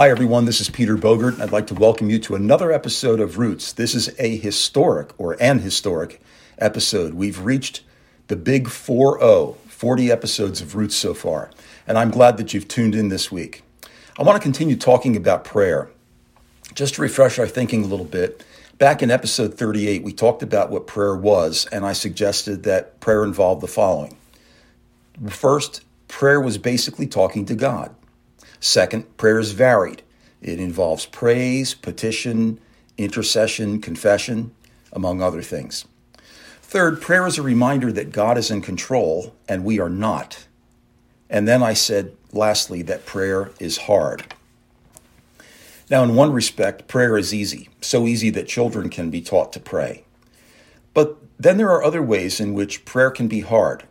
[0.00, 0.46] Hi, everyone.
[0.46, 1.38] This is Peter Bogert.
[1.42, 3.74] I'd like to welcome you to another episode of Roots.
[3.74, 6.22] This is a historic or an historic
[6.56, 7.12] episode.
[7.12, 7.82] We've reached
[8.28, 11.50] the big 4 0, 40 episodes of Roots so far.
[11.86, 13.62] And I'm glad that you've tuned in this week.
[14.18, 15.90] I want to continue talking about prayer.
[16.72, 18.42] Just to refresh our thinking a little bit,
[18.78, 23.22] back in episode 38, we talked about what prayer was, and I suggested that prayer
[23.22, 24.16] involved the following.
[25.28, 27.94] First, prayer was basically talking to God.
[28.60, 30.02] Second, prayer is varied.
[30.42, 32.60] It involves praise, petition,
[32.98, 34.54] intercession, confession,
[34.92, 35.86] among other things.
[36.62, 40.46] Third, prayer is a reminder that God is in control and we are not.
[41.28, 44.34] And then I said, lastly, that prayer is hard.
[45.90, 49.60] Now, in one respect, prayer is easy, so easy that children can be taught to
[49.60, 50.04] pray.
[50.94, 53.84] But then there are other ways in which prayer can be hard.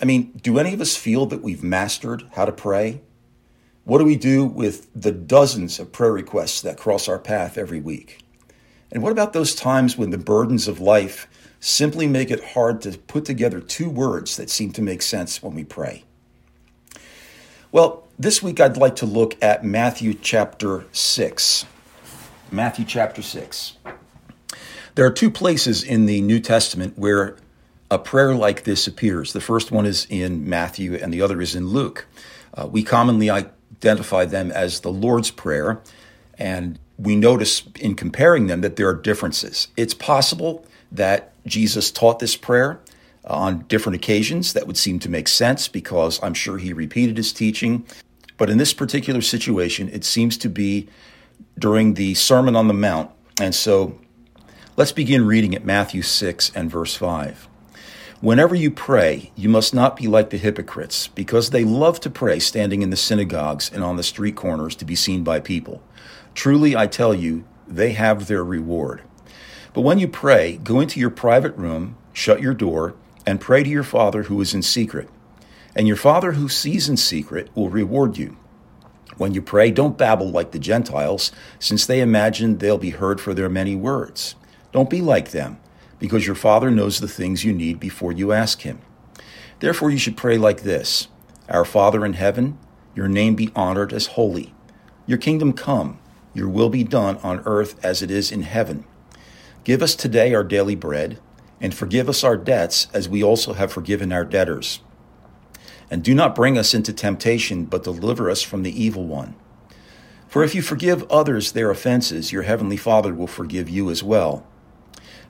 [0.00, 3.00] I mean, do any of us feel that we've mastered how to pray?
[3.88, 7.80] What do we do with the dozens of prayer requests that cross our path every
[7.80, 8.22] week?
[8.92, 11.26] And what about those times when the burdens of life
[11.58, 15.54] simply make it hard to put together two words that seem to make sense when
[15.54, 16.04] we pray?
[17.72, 21.64] Well, this week I'd like to look at Matthew chapter 6.
[22.52, 23.78] Matthew chapter 6.
[24.96, 27.36] There are two places in the New Testament where
[27.90, 29.32] a prayer like this appears.
[29.32, 32.06] The first one is in Matthew, and the other is in Luke.
[32.52, 33.30] Uh, we commonly
[33.78, 35.80] identify them as the Lord's Prayer,
[36.38, 39.68] and we notice in comparing them that there are differences.
[39.76, 42.80] It's possible that Jesus taught this prayer
[43.24, 47.16] uh, on different occasions that would seem to make sense because I'm sure he repeated
[47.16, 47.86] his teaching.
[48.36, 50.88] But in this particular situation, it seems to be
[51.58, 53.10] during the Sermon on the Mount.
[53.40, 53.98] And so
[54.76, 57.47] let's begin reading at Matthew 6 and verse 5.
[58.20, 62.40] Whenever you pray, you must not be like the hypocrites, because they love to pray
[62.40, 65.80] standing in the synagogues and on the street corners to be seen by people.
[66.34, 69.02] Truly, I tell you, they have their reward.
[69.72, 73.70] But when you pray, go into your private room, shut your door, and pray to
[73.70, 75.08] your Father who is in secret.
[75.76, 78.36] And your Father who sees in secret will reward you.
[79.16, 81.30] When you pray, don't babble like the Gentiles,
[81.60, 84.34] since they imagine they'll be heard for their many words.
[84.72, 85.60] Don't be like them
[85.98, 88.80] because your Father knows the things you need before you ask Him.
[89.60, 91.08] Therefore, you should pray like this
[91.48, 92.58] Our Father in heaven,
[92.94, 94.54] your name be honored as holy.
[95.06, 95.98] Your kingdom come,
[96.34, 98.84] your will be done on earth as it is in heaven.
[99.64, 101.18] Give us today our daily bread,
[101.60, 104.80] and forgive us our debts as we also have forgiven our debtors.
[105.90, 109.34] And do not bring us into temptation, but deliver us from the evil one.
[110.28, 114.46] For if you forgive others their offenses, your heavenly Father will forgive you as well.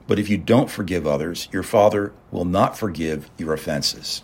[0.09, 4.23] But if you don't forgive others, your Father will not forgive your offenses.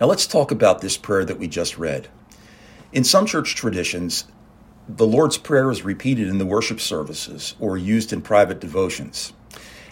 [0.00, 2.08] Now let's talk about this prayer that we just read.
[2.92, 4.24] In some church traditions,
[4.88, 9.32] the Lord's Prayer is repeated in the worship services or used in private devotions.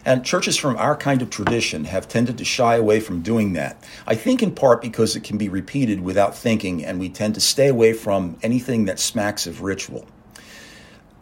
[0.05, 3.81] And churches from our kind of tradition have tended to shy away from doing that.
[4.09, 7.41] I think in part because it can be repeated without thinking, and we tend to
[7.41, 10.05] stay away from anything that smacks of ritual.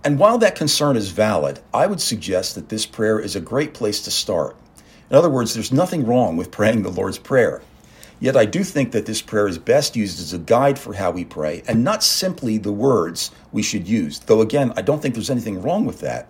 [0.04, 3.72] And while that concern is valid, I would suggest that this prayer is a great
[3.72, 4.56] place to start.
[5.10, 7.62] In other words, there's nothing wrong with praying the Lord's Prayer.
[8.18, 11.10] Yet I do think that this prayer is best used as a guide for how
[11.10, 14.20] we pray and not simply the words we should use.
[14.20, 16.28] Though again, I don't think there's anything wrong with that.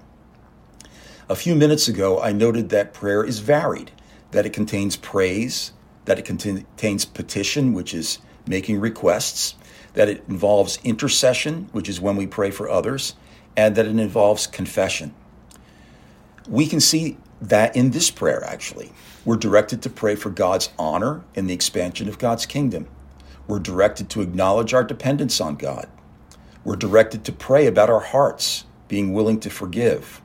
[1.29, 3.91] A few minutes ago, I noted that prayer is varied,
[4.31, 5.73] that it contains praise,
[6.07, 9.55] that it contains petition, which is making requests,
[9.93, 13.15] that it involves intercession, which is when we pray for others,
[13.57, 15.15] and that it involves confession.
[16.49, 18.93] We can see that in this prayer, actually.
[19.25, 22.89] We're directed to pray for God's honor and the expansion of God's kingdom.
[23.47, 25.89] We're directed to acknowledge our dependence on God.
[26.65, 30.21] We're directed to pray about our hearts, being willing to forgive.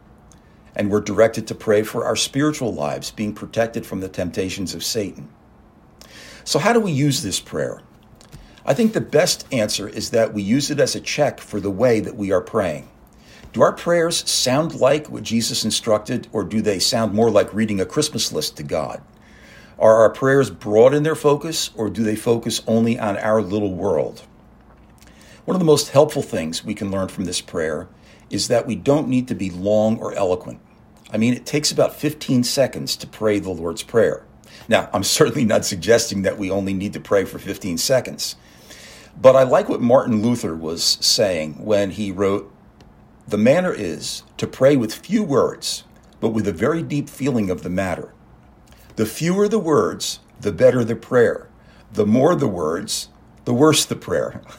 [0.76, 4.84] And we're directed to pray for our spiritual lives, being protected from the temptations of
[4.84, 5.30] Satan.
[6.44, 7.82] So, how do we use this prayer?
[8.66, 11.72] I think the best answer is that we use it as a check for the
[11.72, 12.88] way that we are praying.
[13.58, 17.82] Do our prayers sound like what Jesus instructed, or do they sound more like reading
[17.82, 19.02] a Christmas list to God?
[19.80, 23.74] Are our prayers broad in their focus, or do they focus only on our little
[23.74, 24.22] world?
[25.46, 27.88] One of the most helpful things we can learn from this prayer
[28.30, 30.60] is that we don't need to be long or eloquent.
[31.12, 34.24] I mean, it takes about 15 seconds to pray the Lord's Prayer.
[34.70, 38.36] Now, I'm certainly not suggesting that we only need to pray for 15 seconds.
[39.20, 42.54] But I like what Martin Luther was saying when he wrote
[43.28, 45.84] the manner is to pray with few words,
[46.22, 48.14] but with a very deep feeling of the matter.
[48.96, 51.50] The fewer the words, the better the prayer.
[51.92, 53.10] The more the words,
[53.46, 54.42] the worse the prayer.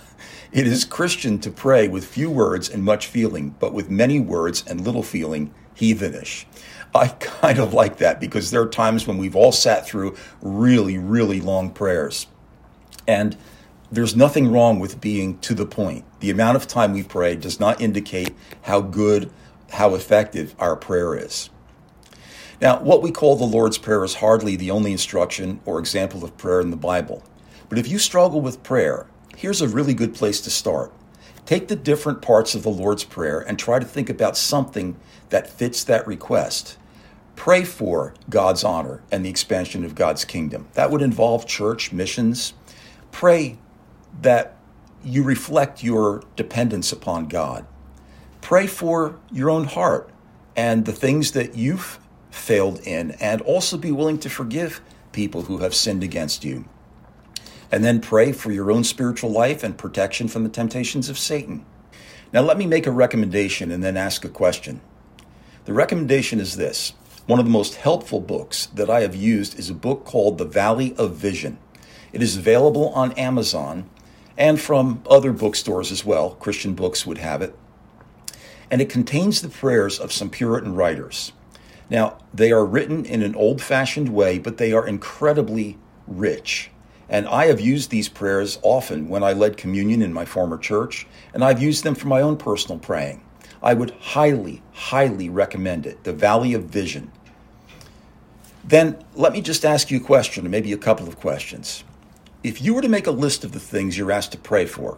[0.50, 4.64] It is Christian to pray with few words and much feeling, but with many words
[4.66, 6.46] and little feeling, heathenish.
[6.94, 10.96] I kind of like that because there are times when we've all sat through really,
[10.96, 12.28] really long prayers.
[13.06, 13.36] And
[13.90, 16.04] there's nothing wrong with being to the point.
[16.20, 19.30] The amount of time we pray does not indicate how good,
[19.70, 21.48] how effective our prayer is.
[22.60, 26.36] Now, what we call the Lord's Prayer is hardly the only instruction or example of
[26.36, 27.22] prayer in the Bible.
[27.68, 29.06] But if you struggle with prayer,
[29.36, 30.92] here's a really good place to start.
[31.46, 34.96] Take the different parts of the Lord's Prayer and try to think about something
[35.30, 36.76] that fits that request.
[37.36, 40.66] Pray for God's honor and the expansion of God's kingdom.
[40.74, 42.52] That would involve church, missions.
[43.12, 43.56] Pray
[44.22, 44.56] that
[45.04, 47.66] you reflect your dependence upon God.
[48.40, 50.10] Pray for your own heart
[50.56, 52.00] and the things that you've
[52.30, 54.80] failed in, and also be willing to forgive
[55.12, 56.64] people who have sinned against you.
[57.70, 61.64] And then pray for your own spiritual life and protection from the temptations of Satan.
[62.32, 64.80] Now, let me make a recommendation and then ask a question.
[65.64, 66.92] The recommendation is this
[67.26, 70.44] one of the most helpful books that I have used is a book called The
[70.44, 71.58] Valley of Vision.
[72.12, 73.88] It is available on Amazon
[74.38, 76.30] and from other bookstores as well.
[76.30, 77.54] Christian books would have it.
[78.70, 81.32] And it contains the prayers of some Puritan writers.
[81.90, 85.76] Now, they are written in an old fashioned way, but they are incredibly
[86.06, 86.70] rich.
[87.08, 91.06] And I have used these prayers often when I led communion in my former church,
[91.34, 93.24] and I've used them for my own personal praying.
[93.62, 97.10] I would highly, highly recommend it The Valley of Vision.
[98.62, 101.82] Then let me just ask you a question, or maybe a couple of questions.
[102.48, 104.96] If you were to make a list of the things you're asked to pray for,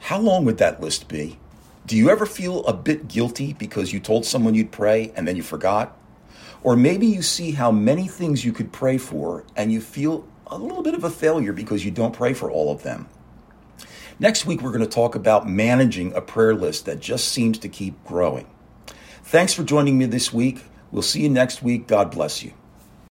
[0.00, 1.38] how long would that list be?
[1.86, 5.36] Do you ever feel a bit guilty because you told someone you'd pray and then
[5.36, 5.96] you forgot?
[6.64, 10.58] Or maybe you see how many things you could pray for and you feel a
[10.58, 13.06] little bit of a failure because you don't pray for all of them.
[14.18, 17.68] Next week, we're going to talk about managing a prayer list that just seems to
[17.68, 18.48] keep growing.
[19.22, 20.64] Thanks for joining me this week.
[20.90, 21.86] We'll see you next week.
[21.86, 22.54] God bless you.